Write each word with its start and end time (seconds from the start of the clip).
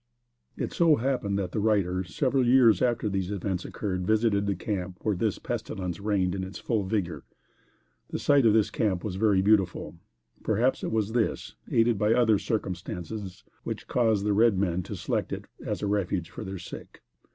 It 0.57 0.73
so 0.73 0.95
happened 0.95 1.37
that 1.37 1.51
the 1.51 1.59
writer, 1.59 2.03
several 2.03 2.43
years 2.47 2.81
after 2.81 3.07
these 3.07 3.29
events 3.29 3.65
occurred, 3.65 4.07
visited 4.07 4.47
the 4.47 4.55
camp 4.55 4.97
where 5.03 5.15
this 5.15 5.37
pestilence 5.37 5.99
reigned 5.99 6.33
in 6.33 6.43
its 6.43 6.57
full 6.57 6.81
vigor. 6.85 7.23
The 8.09 8.17
site 8.17 8.47
of 8.47 8.53
this 8.53 8.71
camp 8.71 9.03
was 9.03 9.17
very 9.17 9.43
beautiful. 9.43 9.99
Perhaps 10.41 10.83
it 10.83 10.91
was 10.91 11.11
this, 11.11 11.53
aided 11.71 11.99
by 11.99 12.15
other 12.15 12.39
circumstances, 12.39 13.43
which 13.61 13.85
caused 13.85 14.25
the 14.25 14.33
red 14.33 14.57
men 14.57 14.81
to 14.81 14.95
select 14.95 15.31
it 15.31 15.45
as 15.63 15.83
a 15.83 15.87
refuge 15.87 16.31
for 16.31 16.43
their 16.43 16.57
sick. 16.57 17.03